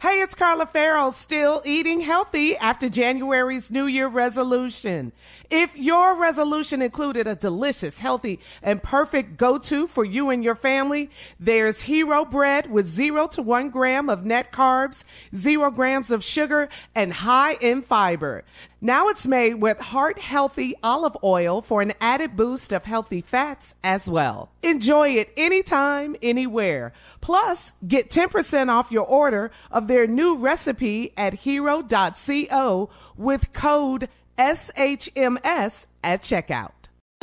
[0.00, 5.10] Hey, it's Carla Ferrell, still eating healthy after January's New Year resolution.
[5.50, 11.10] If your resolution included a delicious, healthy, and perfect go-to for you and your family,
[11.40, 15.02] there's Hero Bread with zero to one gram of net carbs,
[15.34, 18.44] zero grams of sugar, and high in fiber.
[18.80, 23.74] Now it's made with heart healthy olive oil for an added boost of healthy fats
[23.82, 24.50] as well.
[24.62, 26.92] Enjoy it anytime, anywhere.
[27.20, 34.08] Plus, get 10% off your order of their new recipe at hero.co with code
[34.38, 36.77] SHMS at checkout.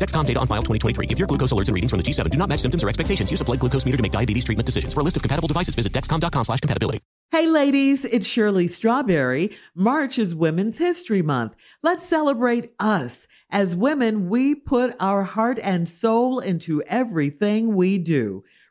[0.00, 1.08] Dexcom data on file 2023.
[1.10, 3.30] If your glucose alerts and readings from the G7 do not match symptoms or expectations,
[3.30, 4.94] use a blood glucose meter to make diabetes treatment decisions.
[4.94, 7.00] For a list of compatible devices, visit dexcom.com slash compatibility.
[7.32, 9.56] Hey ladies, it's Shirley Strawberry.
[9.76, 11.54] March is Women's History Month.
[11.80, 13.28] Let's celebrate us.
[13.50, 18.42] As women, we put our heart and soul into everything we do.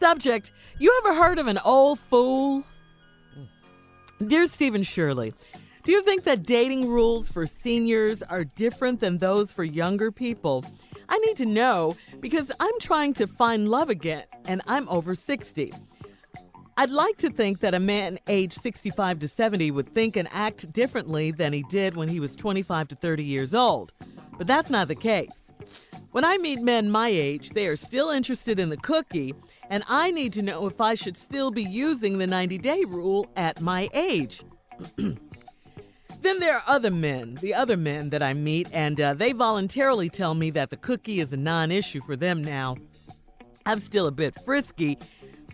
[0.00, 2.64] Subject You ever heard of an old fool?
[4.26, 5.34] Dear Stephen Shirley,
[5.84, 10.64] do you think that dating rules for seniors are different than those for younger people?
[11.10, 15.70] I need to know because I'm trying to find love again and I'm over 60.
[16.78, 20.72] I'd like to think that a man aged 65 to 70 would think and act
[20.72, 23.92] differently than he did when he was 25 to 30 years old,
[24.38, 25.49] but that's not the case.
[26.12, 29.32] When I meet men my age, they are still interested in the cookie,
[29.68, 33.30] and I need to know if I should still be using the 90 day rule
[33.36, 34.42] at my age.
[34.96, 40.08] then there are other men, the other men that I meet, and uh, they voluntarily
[40.08, 42.76] tell me that the cookie is a non issue for them now.
[43.64, 44.98] I'm still a bit frisky,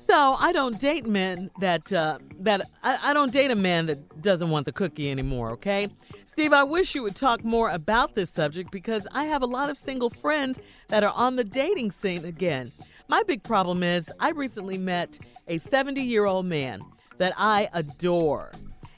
[0.09, 4.23] so I don't date men that uh, that I, I don't date a man that
[4.23, 5.51] doesn't want the cookie anymore.
[5.51, 5.89] Okay,
[6.37, 9.71] Steve, I wish you would talk more about this subject because I have a lot
[9.71, 10.59] of single friends
[10.89, 12.71] that are on the dating scene again.
[13.09, 16.83] My big problem is I recently met a 70 year old man
[17.17, 18.53] that I adore.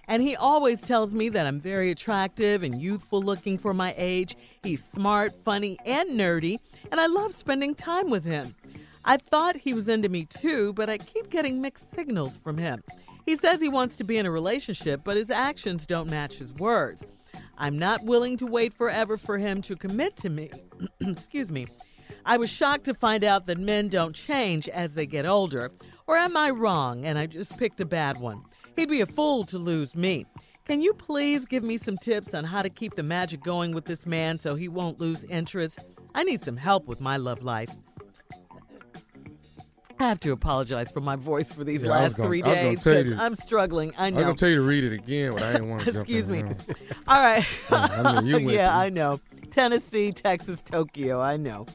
[0.09, 4.35] And he always tells me that I'm very attractive and youthful looking for my age.
[4.65, 6.59] He's smart, funny, and nerdy,
[6.91, 8.53] and I love spending time with him.
[9.05, 12.83] I thought he was into me too, but I keep getting mixed signals from him.
[13.27, 16.53] He says he wants to be in a relationship, but his actions don't match his
[16.55, 17.05] words.
[17.59, 20.51] I'm not willing to wait forever for him to commit to me.
[21.01, 21.67] Excuse me.
[22.25, 25.73] I was shocked to find out that men don't change as they get older.
[26.07, 28.43] Or am I wrong and I just picked a bad one?
[28.77, 30.25] He'd be a fool to lose me.
[30.67, 33.87] Can you please give me some tips on how to keep the magic going with
[33.87, 35.89] this man so he won't lose interest?
[36.15, 37.71] I need some help with my love life.
[40.01, 42.55] I have to apologize for my voice for these Yeah, last gonna- three I was
[42.57, 43.93] gonna days because I'm struggling.
[43.99, 44.17] I know.
[44.17, 44.23] I was know.
[44.29, 45.91] gonna tell you to read it again, but I didn't want to.
[45.97, 46.43] Excuse me.
[47.09, 47.45] All right.
[47.71, 49.21] I mean, yeah, through- I know.
[49.51, 51.21] Tennessee, Texas, Tokyo.
[51.21, 51.67] I know.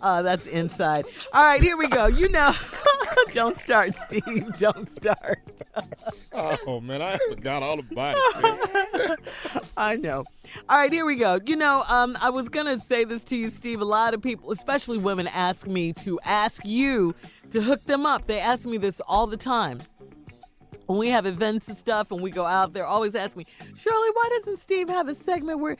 [0.00, 1.04] Uh, that's inside.
[1.34, 2.06] All right, here we go.
[2.06, 2.54] You know,
[3.32, 4.56] don't start, Steve.
[4.58, 5.40] Don't start.
[6.32, 9.18] Oh man, I forgot all about it.
[9.76, 10.24] I know.
[10.68, 11.38] All right, here we go.
[11.44, 13.82] You know, um, I was gonna say this to you, Steve.
[13.82, 17.14] A lot of people, especially women, ask me to ask you
[17.52, 18.26] to hook them up.
[18.26, 19.80] They ask me this all the time.
[20.86, 23.46] When we have events and stuff and we go out, they're always asking me,
[23.76, 25.76] Shirley, why doesn't Steve have a segment where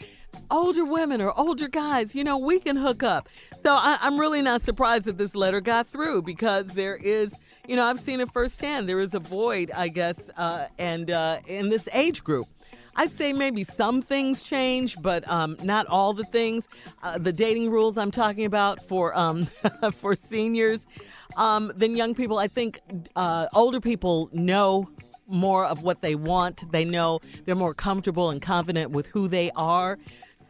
[0.51, 3.29] older women or older guys, you know, we can hook up?
[3.63, 7.35] So I, I'm really not surprised that this letter got through because there is
[7.69, 8.89] you know, I've seen it firsthand.
[8.89, 12.47] There is a void, I guess, uh, and uh, in this age group.
[12.97, 16.67] I'd say maybe some things change, but um, not all the things.
[17.03, 19.45] Uh, the dating rules I'm talking about for um,
[19.93, 20.87] for seniors
[21.37, 22.39] um, than young people.
[22.39, 22.81] I think
[23.15, 24.89] uh, older people know
[25.29, 26.71] more of what they want.
[26.73, 29.99] They know they're more comfortable and confident with who they are.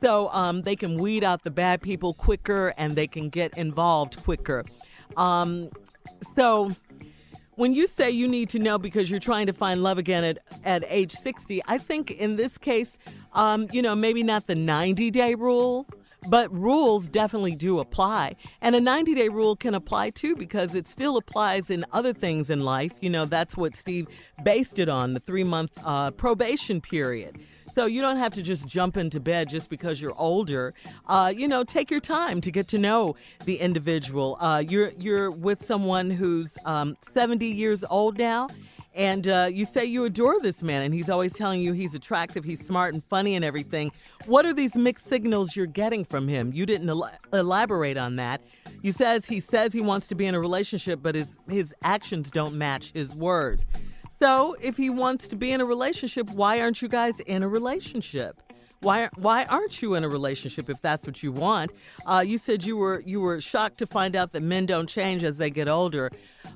[0.03, 4.23] So um, they can weed out the bad people quicker and they can get involved
[4.23, 4.65] quicker.
[5.17, 5.71] Um,
[6.37, 6.73] so
[7.57, 10.39] when you say you need to know because you're trying to find love again at,
[10.65, 12.99] at age 60, I think in this case,
[13.33, 15.87] um, you know, maybe not the 90 day rule,
[16.29, 18.37] but rules definitely do apply.
[18.61, 22.51] And a 90 day rule can apply too because it still applies in other things
[22.51, 22.93] in life.
[23.01, 24.09] You know, that's what Steve
[24.43, 27.39] based it on the three month uh, probation period.
[27.77, 30.73] So you don't have to just jump into bed just because you're older.
[31.07, 34.39] Uh, you know, take your time to get to know the individual.
[34.41, 38.49] Uh, you're you're with someone who's um, 70 years old now.
[38.97, 42.45] And uh, you say you adore this man, and he's always telling you he's attractive,
[42.45, 43.93] he's smart and funny and everything.
[44.25, 46.51] What are these mixed signals you're getting from him?
[46.55, 48.41] You didn't el- elaborate on that.
[48.81, 52.31] You says he says he wants to be in a relationship, but his his actions
[52.31, 53.67] don't match his words.
[54.19, 57.49] So, if he wants to be in a relationship, why aren't you guys in a
[57.49, 58.41] relationship?
[58.81, 61.71] Why why aren't you in a relationship if that's what you want?
[62.07, 65.23] Uh, you said you were you were shocked to find out that men don't change
[65.23, 66.11] as they get older.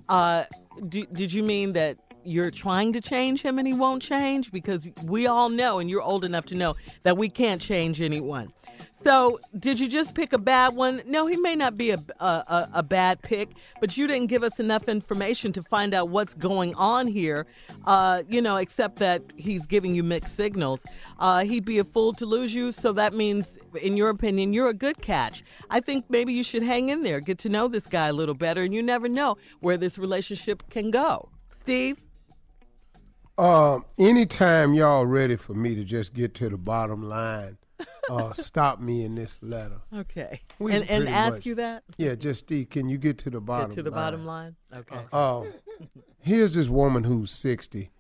[0.09, 0.45] Uh,
[0.89, 4.53] do, did you mean that you're trying to change him and he won't change?
[4.53, 8.53] Because we all know, and you're old enough to know that we can't change anyone.
[9.03, 11.01] So, did you just pick a bad one?
[11.07, 13.49] No, he may not be a, a, a, bad pick,
[13.81, 17.47] but you didn't give us enough information to find out what's going on here,
[17.87, 20.85] uh, you know, except that he's giving you mixed signals.
[21.19, 24.69] Uh, he'd be a fool to lose you, so that means, in your opinion, you're
[24.69, 25.45] a good catch.
[25.71, 28.35] I think maybe you should hang in there, get to know this guy a little
[28.35, 31.31] better, and you never know where this relationship can go.
[31.63, 31.99] Steve?
[33.41, 37.57] Um, anytime y'all ready for me to just get to the bottom line,
[38.11, 39.81] uh, stop me in this letter.
[39.97, 40.43] Okay.
[40.59, 41.85] We and and ask much- you that?
[41.97, 43.71] Yeah, just can you get to the bottom?
[43.71, 43.99] Get to the line?
[43.99, 44.57] bottom line?
[44.77, 45.01] Okay.
[45.11, 45.45] Uh,
[46.19, 47.91] here's this woman who's 60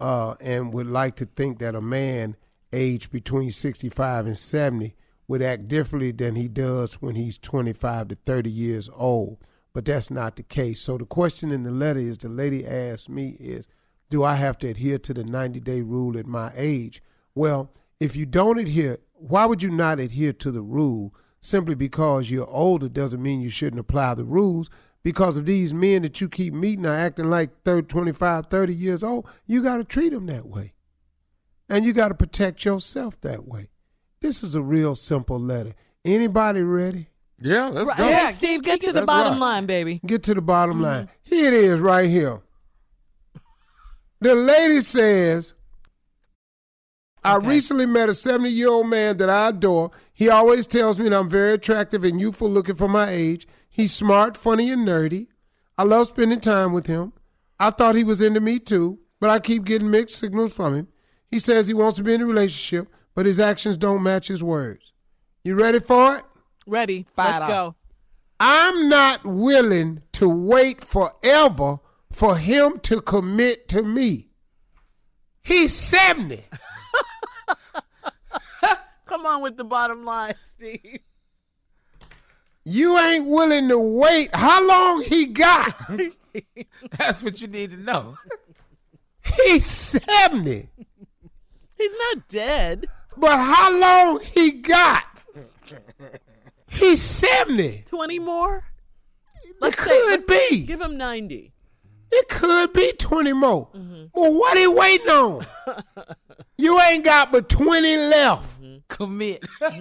[0.00, 2.34] uh, and would like to think that a man
[2.72, 4.96] aged between 65 and 70
[5.28, 9.38] would act differently than he does when he's 25 to 30 years old.
[9.72, 10.80] But that's not the case.
[10.80, 13.68] So the question in the letter is the lady asked me is,
[14.10, 17.02] do I have to adhere to the 90 day rule at my age?
[17.34, 17.70] Well,
[18.00, 21.14] if you don't adhere, why would you not adhere to the rule?
[21.40, 24.70] Simply because you're older doesn't mean you shouldn't apply the rules.
[25.04, 29.02] Because of these men that you keep meeting are acting like 30, 25, 30 years
[29.02, 30.74] old, you got to treat them that way.
[31.68, 33.68] And you got to protect yourself that way.
[34.20, 35.74] This is a real simple letter.
[36.04, 37.08] Anybody ready?
[37.40, 38.08] Yeah, let's go.
[38.08, 39.40] hey, Steve, get to the That's bottom right.
[39.40, 40.00] line, baby.
[40.04, 40.84] Get to the bottom mm-hmm.
[40.84, 41.08] line.
[41.22, 42.40] Here it is right here.
[44.20, 45.54] The lady says,
[47.24, 47.48] I Okay.
[47.48, 49.90] recently met a 70 year old man that I adore.
[50.12, 53.46] He always tells me that I'm very attractive and youthful looking for my age.
[53.68, 55.26] He's smart, funny, and nerdy.
[55.76, 57.12] I love spending time with him.
[57.60, 60.88] I thought he was into me too, but I keep getting mixed signals from him.
[61.30, 64.42] He says he wants to be in a relationship, but his actions don't match his
[64.42, 64.92] words.
[65.44, 66.24] You ready for it?
[66.66, 67.06] Ready.
[67.14, 67.48] Fire Let's up.
[67.48, 67.74] go.
[68.40, 71.78] I'm not willing to wait forever
[72.18, 74.26] for him to commit to me.
[75.44, 76.44] He's 70.
[79.06, 80.98] Come on with the bottom line, Steve.
[82.64, 84.30] You ain't willing to wait.
[84.34, 85.72] How long he got?
[86.98, 88.18] That's what you need to know.
[89.44, 90.68] He's 70.
[91.76, 92.86] He's not dead.
[93.16, 95.04] But how long he got?
[96.66, 97.84] He's 70.
[97.86, 98.64] 20 more?
[99.44, 100.64] It say- could let's be.
[100.64, 101.52] Give him 90.
[102.10, 103.68] It could be 20 more.
[103.74, 104.04] Mm-hmm.
[104.14, 105.46] Well, what he waiting on?
[106.58, 108.60] you ain't got but 20 left.
[108.60, 108.76] Mm-hmm.
[108.88, 109.44] Commit.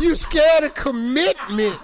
[0.00, 1.78] You scared of commitment.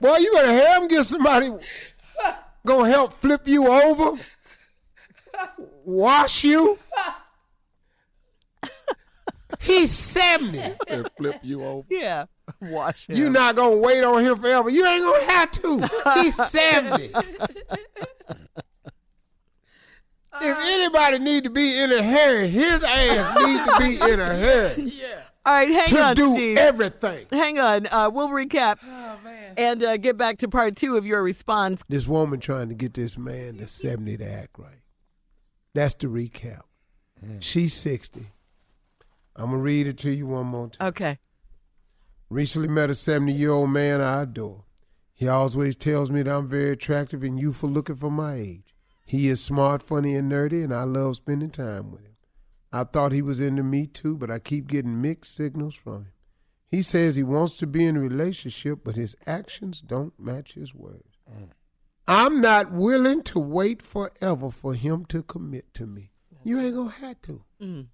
[0.00, 1.52] Boy, you better have him get somebody
[2.66, 4.20] gonna help flip you over,
[5.84, 6.78] wash you.
[9.60, 10.74] He's 70.
[10.88, 11.86] And flip you over.
[11.90, 12.26] Yeah.
[12.60, 13.16] Wash him.
[13.16, 14.68] You're not gonna wait on him forever.
[14.70, 16.22] You ain't gonna have to.
[16.22, 17.04] He's 70.
[20.42, 24.24] if anybody need to be in a hurry, his ass need to be in a
[24.36, 25.22] hurry Yeah.
[25.46, 26.58] All right, hang on to on, do Steve.
[26.58, 27.26] everything.
[27.32, 27.86] hang on.
[27.86, 28.76] Uh, we'll recap
[29.56, 31.82] and uh, get back to part two of your response.
[31.88, 34.82] This woman trying to get this man to 70 to act right.
[35.74, 36.60] That's the recap.
[37.40, 38.30] She's 60.
[39.36, 40.88] I'm gonna read it to you one more time.
[40.88, 41.18] Okay.
[42.30, 44.62] Recently met a 70 year old man I adore.
[45.12, 48.74] He always tells me that I'm very attractive and youthful looking for my age.
[49.04, 52.16] He is smart, funny, and nerdy, and I love spending time with him.
[52.72, 56.12] I thought he was into me too, but I keep getting mixed signals from him.
[56.68, 60.72] He says he wants to be in a relationship, but his actions don't match his
[60.72, 61.18] words.
[61.28, 61.48] Mm.
[62.06, 66.12] I'm not willing to wait forever for him to commit to me.
[66.44, 67.42] You ain't gonna have to.
[67.60, 67.86] Mm.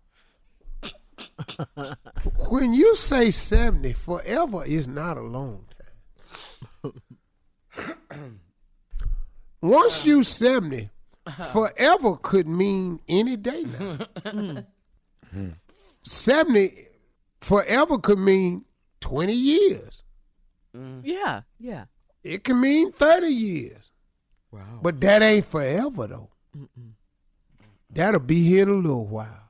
[2.48, 5.64] When you say 70, forever is not a long
[6.82, 6.92] time.
[9.60, 10.90] Once you 70,
[11.52, 13.98] forever could mean any day now.
[16.04, 16.70] 70,
[17.40, 18.64] forever could mean
[19.00, 20.02] 20 years.
[21.02, 21.42] Yeah.
[21.58, 21.84] Yeah.
[22.22, 23.90] It can mean 30 years.
[24.50, 24.80] Wow.
[24.82, 26.30] But that ain't forever, though.
[27.90, 29.45] That'll be here in a little while.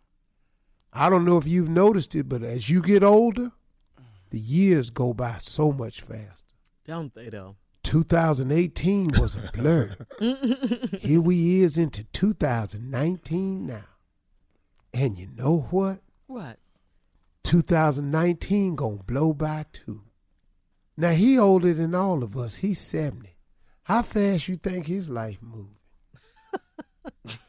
[0.97, 3.53] I don't know if you've noticed it, but as you get older,
[4.31, 6.55] the years go by so much faster.
[6.87, 7.57] Don't they though?
[7.83, 9.95] 2018 was a blur.
[11.00, 13.85] Here we is into 2019 now.
[14.95, 16.00] And you know what?
[16.26, 16.59] What?
[17.45, 20.03] 2019 gonna blow by too.
[20.97, 22.57] Now he older than all of us.
[22.57, 23.37] He's 70.
[23.85, 25.76] How fast you think his life moving?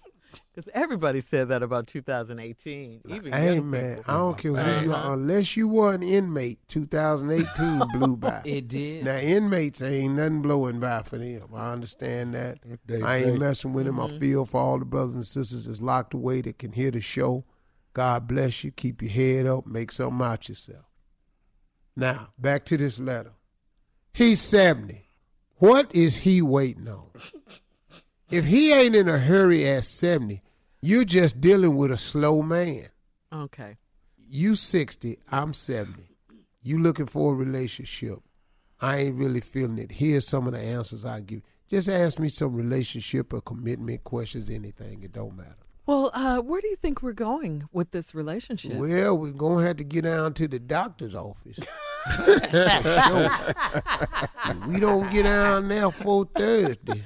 [0.57, 3.01] Because everybody said that about 2018.
[3.07, 4.11] Even Hey man, people.
[4.11, 5.13] I don't care who you are, uh-huh.
[5.13, 6.57] unless you were an inmate.
[6.67, 8.41] 2018 blew by.
[8.43, 9.05] It did.
[9.05, 11.49] Now inmates ain't nothing blowing by for them.
[11.53, 12.57] I understand that.
[12.87, 13.99] They- I they- ain't messing with them.
[13.99, 14.17] I mm-hmm.
[14.17, 17.45] feel for all the brothers and sisters that's locked away that can hear the show.
[17.93, 18.71] God bless you.
[18.71, 19.67] Keep your head up.
[19.67, 20.85] Make something out yourself.
[21.95, 23.33] Now back to this letter.
[24.11, 25.07] He's 70.
[25.57, 27.11] What is he waiting on?
[28.31, 30.41] If he ain't in a hurry at 70,
[30.87, 32.87] you're just dealing with a slow man.
[33.33, 33.75] Okay.
[34.17, 36.15] You 60, I'm 70.
[36.63, 38.19] You looking for a relationship.
[38.79, 39.91] I ain't really feeling it.
[39.91, 41.41] Here's some of the answers I give.
[41.69, 45.03] Just ask me some relationship or commitment questions, anything.
[45.03, 45.57] It don't matter.
[45.85, 48.77] Well, uh, where do you think we're going with this relationship?
[48.77, 51.59] Well, we're going to have to get down to the doctor's office.
[52.09, 52.27] If
[54.67, 57.03] we don't get down there for Thursday.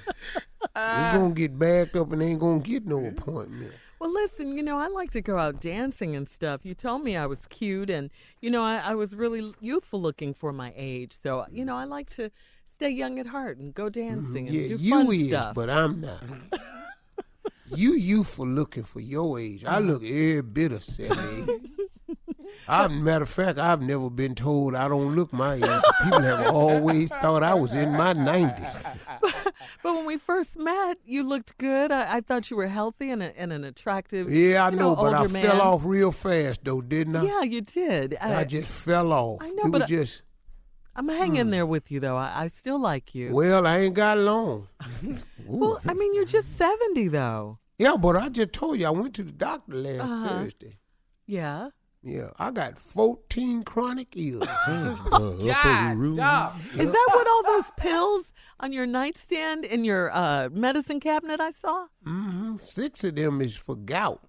[0.75, 3.73] We're going to get backed up and ain't going to get no appointment.
[3.99, 6.61] Well, listen, you know, I like to go out dancing and stuff.
[6.63, 8.09] You told me I was cute and,
[8.39, 11.13] you know, I, I was really youthful looking for my age.
[11.21, 12.31] So, you know, I like to
[12.65, 14.71] stay young at heart and go dancing and mm-hmm.
[14.71, 15.53] Yeah, do you fun is, stuff.
[15.53, 16.23] but I'm not.
[17.75, 19.63] you youthful looking for your age.
[19.63, 19.79] I uh-huh.
[19.81, 21.69] look every bit of seventy.
[22.71, 25.83] I, matter of fact, I've never been told I don't look my age.
[26.03, 28.85] People have always thought I was in my nineties.
[29.83, 31.91] But when we first met, you looked good.
[31.91, 34.31] I, I thought you were healthy and, a, and an attractive.
[34.31, 37.23] Yeah, I you know, but I older fell off real fast though, didn't I?
[37.25, 38.15] Yeah, you did.
[38.21, 39.39] I just fell off.
[39.41, 40.21] I know, it but I- just
[40.95, 42.17] I'm hanging there with you, though.
[42.17, 43.33] I, I still like you.
[43.33, 44.67] well, I ain't got long.
[45.47, 47.59] well, I mean, you're just 70, though.
[47.79, 50.27] Yeah, but I just told you I went to the doctor last Uh-huh.
[50.29, 50.77] Thursday.
[51.25, 51.69] Yeah.
[52.03, 54.47] Yeah, I got fourteen chronic illness.
[54.67, 56.59] God, dog.
[56.75, 61.51] Is that what all those pills on your nightstand in your uh, medicine cabinet I
[61.51, 61.87] saw?
[62.03, 64.21] hmm Six of them is for gout,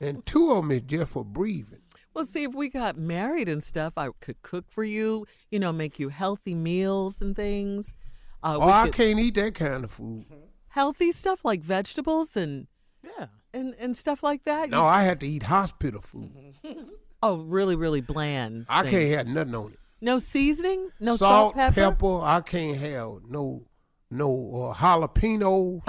[0.00, 1.78] and two of them is just for breathing.
[2.14, 5.72] Well, see, if we got married and stuff, I could cook for you, you know,
[5.72, 7.94] make you healthy meals and things.
[8.42, 10.26] Uh, oh, we I could- can't eat that kind of food.
[10.68, 12.66] Healthy stuff like vegetables and,
[13.02, 13.26] Yeah.
[13.54, 14.70] And, and stuff like that.
[14.70, 16.32] No, You- I had to eat hospital food.
[17.22, 18.66] oh, really, really bland.
[18.68, 18.90] I things.
[18.90, 19.78] can't have nothing on it.
[20.00, 20.90] No seasoning?
[20.98, 22.20] No salt, salt, pepper?
[22.22, 23.66] I can't have no
[24.10, 25.80] no uh, jalapeno,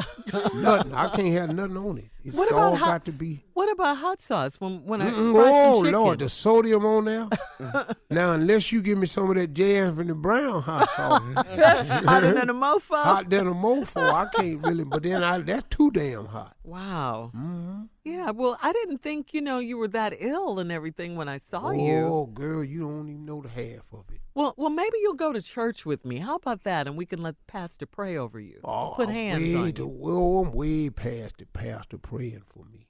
[0.61, 0.93] nothing.
[0.93, 2.09] I can't have nothing on it.
[2.25, 3.43] It's What all about hot- got to be.
[3.53, 5.79] What about hot sauce when when I Mm-mm, oh?
[5.91, 7.27] Lord, the sodium on there.
[8.09, 9.77] now, unless you give me some of that J.
[9.79, 11.21] Anthony Brown hot sauce,
[12.05, 12.95] Hotter than a mofo.
[12.95, 14.83] hot than a mofo, I can't really.
[14.85, 16.55] But then I, that's too damn hot.
[16.63, 17.31] Wow.
[17.35, 17.81] Mm-hmm.
[18.05, 18.31] Yeah.
[18.31, 21.71] Well, I didn't think you know you were that ill and everything when I saw
[21.71, 22.05] you.
[22.09, 24.21] Oh, girl, you don't even know the half of it.
[24.35, 26.17] Well, well, maybe you'll go to church with me.
[26.17, 26.87] How about that?
[26.87, 28.61] And we can let the pastor pray over you.
[28.63, 29.87] Oh, Put I'm hands way on to- you.
[29.87, 32.87] Well, I'm way past the pastor praying for me.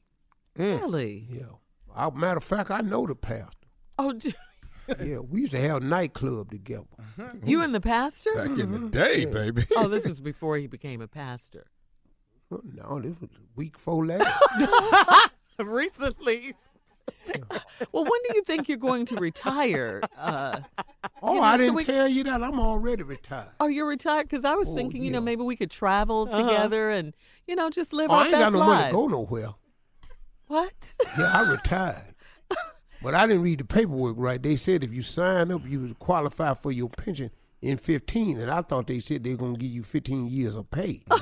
[0.58, 0.80] Mm.
[0.82, 1.28] Really?
[1.30, 1.58] Yeah.
[1.96, 3.68] I, matter of fact, I know the pastor.
[3.98, 4.34] Oh, d-
[5.00, 6.86] Yeah, we used to have nightclub together.
[7.18, 7.48] Mm-hmm.
[7.48, 8.32] you and the pastor?
[8.36, 8.88] Back in the mm-hmm.
[8.90, 9.66] day, baby.
[9.76, 11.68] Oh, this was before he became a pastor.
[12.52, 14.30] No, this was a week before last.
[15.60, 16.54] Recently.
[17.92, 20.02] well, when do you think you're going to retire?
[20.18, 20.60] Uh,
[21.24, 22.44] oh, you know, I didn't we- tell you that.
[22.44, 23.50] I'm already retired.
[23.60, 24.30] oh, you're retired?
[24.30, 26.42] Because I was Oh, thinking, you know, maybe we could travel uh-huh.
[26.44, 27.14] together and,
[27.48, 29.50] you know, just live Oh, our I ain't best got no money to go nowhere.
[30.48, 30.74] What?
[31.18, 32.16] Yeah, I retired.
[33.02, 34.42] but I didn't read the paperwork right.
[34.42, 38.40] They said if you sign up, you would qualify for your pension in 15.
[38.42, 41.02] And I thought they said they were going to give you 15 years of pay.
[41.12, 41.22] and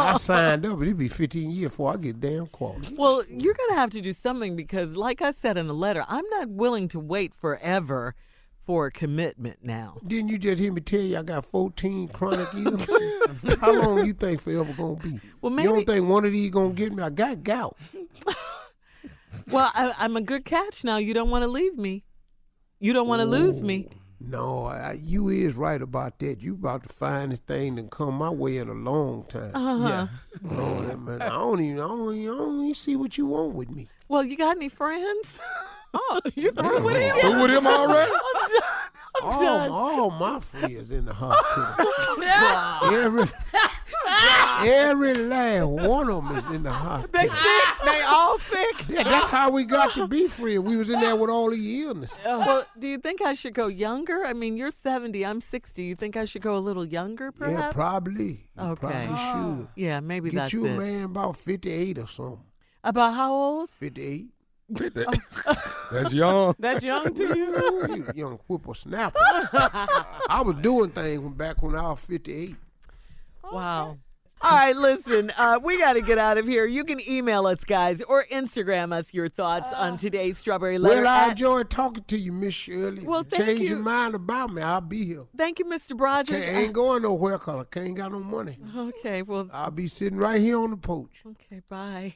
[0.00, 2.96] I signed up, it'd be 15 years before I get damn qualified.
[2.96, 6.04] Well, you're going to have to do something because, like I said in the letter,
[6.08, 8.14] I'm not willing to wait forever
[8.64, 9.96] for a commitment now.
[10.06, 13.56] Didn't you just hear me tell you I got 14 chronic illnesses?
[13.60, 15.20] How long you think forever going to be?
[15.40, 17.02] Well, maybe, You don't think one of these going to get me?
[17.02, 17.76] I got gout.
[19.50, 20.98] Well, I, I'm a good catch now.
[20.98, 22.04] You don't want to leave me.
[22.78, 23.88] You don't want to lose me.
[24.20, 26.40] No, I, you is right about that.
[26.40, 29.50] You about to find this thing that come my way in a long time.
[29.54, 30.06] Uh-huh.
[30.50, 33.26] Oh, that man, I don't even, I don't, even, I don't even see what you
[33.26, 33.88] want with me.
[34.08, 35.38] Well, you got any friends?
[35.94, 37.16] oh, you through with him?
[37.20, 38.12] Through with him already?
[38.12, 38.62] I'm done.
[39.16, 39.70] I'm all, done.
[39.70, 42.22] all my friends in the hospital.
[42.94, 43.24] every,
[44.66, 47.20] every last one of them is in the hospital.
[47.20, 47.84] They sick.
[47.84, 48.86] They all sick.
[48.88, 50.60] Yeah, that's how we got to be friends.
[50.60, 52.12] We was in there with all the illness.
[52.24, 54.24] Well, do you think I should go younger?
[54.24, 55.82] I mean, you're 70, I'm 60.
[55.82, 57.58] You think I should go a little younger, perhaps?
[57.58, 58.46] Yeah, probably.
[58.56, 58.80] You Okay.
[58.80, 59.56] Probably ah.
[59.56, 59.68] should.
[59.74, 60.78] Yeah, maybe Get that's you a it.
[60.78, 62.44] man about 58 or something.
[62.82, 63.70] About how old?
[63.70, 64.28] 58.
[65.92, 66.54] That's young.
[66.58, 67.50] That's young to you.
[67.96, 69.18] You young whippersnapper.
[70.28, 72.54] I was doing things when, back when I was 58.
[73.52, 73.98] Wow.
[74.42, 76.64] All right, listen, uh, we got to get out of here.
[76.64, 81.02] You can email us, guys, or Instagram us your thoughts on today's Strawberry Letter.
[81.02, 83.02] Well, I at- enjoyed talking to you, Miss Shirley.
[83.02, 83.66] Well, If you thank Change you.
[83.68, 84.62] your mind about me.
[84.62, 85.24] I'll be here.
[85.36, 85.94] Thank you, Mr.
[85.94, 86.42] Broderick.
[86.42, 88.56] Can't, ain't going nowhere because I ain't got no money.
[88.74, 91.22] Okay, well, I'll be sitting right here on the porch.
[91.26, 92.14] okay, bye.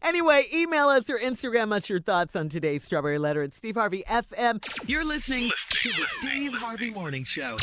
[0.00, 4.04] Anyway, email us or Instagram us your thoughts on today's Strawberry Letter at Steve Harvey
[4.08, 4.88] FM.
[4.88, 7.56] You're listening to the Steve Harvey Morning Show.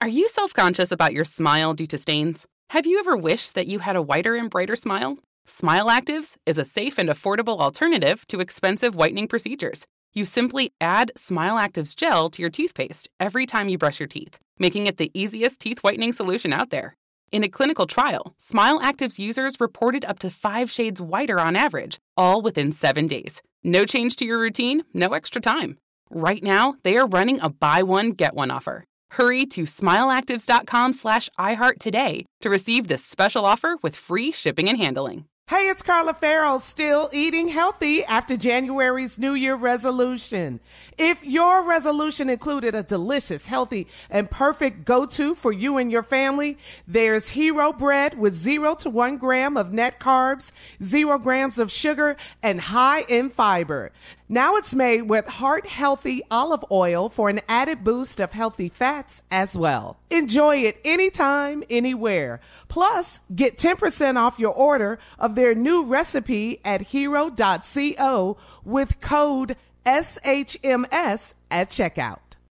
[0.00, 2.46] Are you self conscious about your smile due to stains?
[2.70, 5.18] Have you ever wished that you had a whiter and brighter smile?
[5.46, 9.86] Smile Actives is a safe and affordable alternative to expensive whitening procedures.
[10.12, 14.38] You simply add Smile Actives gel to your toothpaste every time you brush your teeth,
[14.58, 16.96] making it the easiest teeth whitening solution out there.
[17.32, 21.98] In a clinical trial, Smile Actives users reported up to five shades whiter on average,
[22.16, 23.42] all within seven days.
[23.64, 25.76] No change to your routine, no extra time.
[26.08, 28.84] Right now, they are running a buy one, get one offer.
[29.10, 34.78] Hurry to smileactives.com slash iHeart today to receive this special offer with free shipping and
[34.78, 35.24] handling.
[35.48, 40.58] Hey, it's Carla Ferrell, still eating healthy after January's New Year resolution.
[40.98, 46.58] If your resolution included a delicious, healthy, and perfect go-to for you and your family,
[46.88, 50.50] there's Hero Bread with zero to one gram of net carbs,
[50.82, 53.92] zero grams of sugar, and high in fiber.
[54.28, 59.22] Now it's made with heart healthy olive oil for an added boost of healthy fats
[59.30, 59.98] as well.
[60.10, 62.40] Enjoy it anytime, anywhere.
[62.66, 71.34] Plus, get 10% off your order of their new recipe at hero.co with code SHMS
[71.48, 72.25] at checkout.